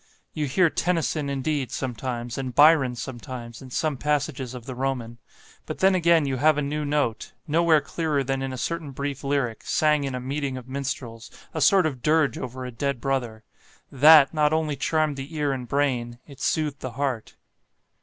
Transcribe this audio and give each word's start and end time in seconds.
You 0.33 0.47
hear 0.47 0.71
Tennyson, 0.71 1.29
indeed, 1.29 1.71
sometimes, 1.71 2.35
and 2.35 2.55
Byron 2.55 2.95
sometimes, 2.95 3.61
in 3.61 3.69
some 3.69 3.97
passages 3.97 4.55
of 4.55 4.65
the 4.65 4.73
Roman; 4.73 5.19
but 5.67 5.77
then 5.77 5.93
again 5.93 6.25
you 6.25 6.37
have 6.37 6.57
a 6.57 6.63
new 6.63 6.83
note, 6.83 7.33
nowhere 7.47 7.81
clearer 7.81 8.23
than 8.23 8.41
in 8.41 8.51
a 8.51 8.57
certain 8.57 8.93
brief 8.93 9.23
lyric, 9.23 9.63
sang 9.63 10.03
in 10.03 10.15
a 10.15 10.19
meeting 10.19 10.57
of 10.57 10.67
minstrels, 10.67 11.29
a 11.53 11.61
sort 11.61 11.85
of 11.85 12.01
dirge 12.01 12.35
over 12.39 12.65
a 12.65 12.71
dead 12.71 12.99
brother; 12.99 13.43
THAT 13.91 14.33
not 14.33 14.51
only 14.53 14.75
charmed 14.75 15.17
the 15.17 15.35
ear 15.35 15.51
and 15.53 15.67
brain, 15.67 16.17
it 16.25 16.39
soothed 16.41 16.79
the 16.79 16.93
heart." 16.93 17.35